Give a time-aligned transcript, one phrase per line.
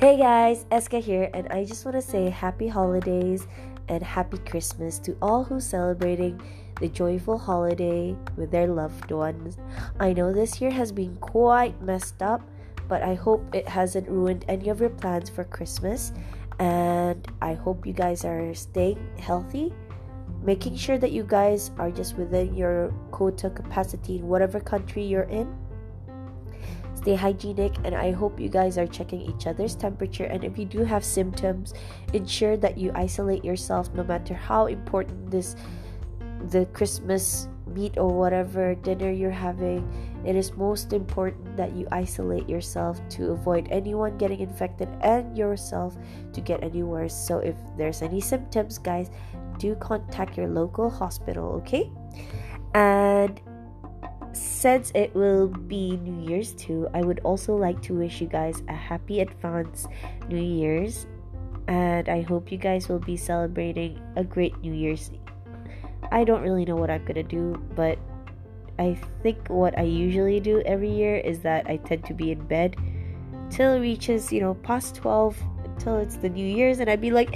[0.00, 3.48] Hey guys, Eska here, and I just want to say happy holidays
[3.88, 6.40] and happy Christmas to all who celebrating
[6.80, 9.58] the joyful holiday with their loved ones.
[9.98, 12.48] I know this year has been quite messed up,
[12.86, 16.12] but I hope it hasn't ruined any of your plans for Christmas.
[16.60, 19.72] And I hope you guys are staying healthy,
[20.44, 25.24] making sure that you guys are just within your quota capacity in whatever country you're
[25.24, 25.52] in.
[27.08, 30.24] Stay hygienic, and I hope you guys are checking each other's temperature.
[30.24, 31.72] And if you do have symptoms,
[32.12, 35.56] ensure that you isolate yourself no matter how important this
[36.52, 39.88] the Christmas meat or whatever dinner you're having,
[40.26, 45.96] it is most important that you isolate yourself to avoid anyone getting infected and yourself
[46.34, 47.16] to get any worse.
[47.16, 49.10] So, if there's any symptoms, guys,
[49.56, 51.90] do contact your local hospital, okay?
[52.74, 53.40] And
[54.38, 58.62] since it will be New Year's too, I would also like to wish you guys
[58.68, 59.86] a happy advance
[60.28, 61.06] New Year's.
[61.66, 65.10] And I hope you guys will be celebrating a great New Year's
[66.10, 67.98] I don't really know what I'm gonna do, but
[68.78, 72.46] I think what I usually do every year is that I tend to be in
[72.46, 72.76] bed
[73.50, 77.10] till it reaches, you know, past 12 until it's the New Year's, and I'd be
[77.10, 77.34] like,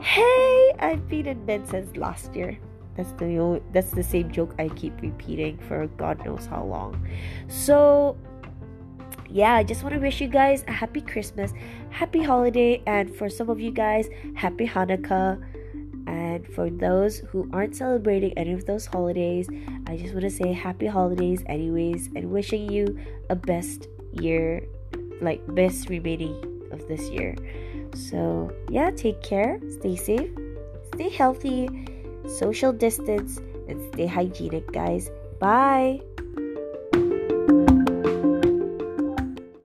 [0.00, 2.58] hey, I've been in bed since last year.
[2.96, 7.06] That's the only, that's the same joke I keep repeating for God knows how long.
[7.48, 8.16] So
[9.28, 11.52] yeah, I just want to wish you guys a happy Christmas,
[11.90, 15.42] happy holiday, and for some of you guys, happy Hanukkah.
[16.06, 19.48] And for those who aren't celebrating any of those holidays,
[19.86, 22.98] I just want to say happy holidays, anyways, and wishing you
[23.30, 24.62] a best year,
[25.20, 26.36] like best remaining
[26.70, 27.34] of this year.
[27.94, 30.30] So, yeah, take care, stay safe,
[30.94, 31.68] stay healthy,
[32.26, 35.10] social distance, and stay hygienic, guys.
[35.38, 36.00] Bye.